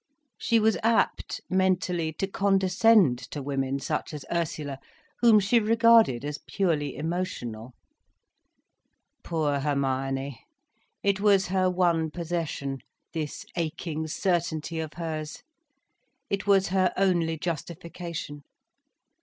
[0.39, 4.79] She was apt, mentally, to condescend to women such as Ursula,
[5.19, 7.73] whom she regarded as purely emotional.
[9.23, 10.43] Poor Hermione,
[11.03, 12.79] it was her one possession,
[13.13, 15.43] this aching certainty of hers,
[16.31, 18.41] it was her only justification.